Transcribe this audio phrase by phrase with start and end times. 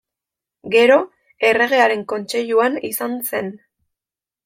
[0.75, 0.95] Gero
[1.51, 3.57] erregearen kontseiluan izan zen.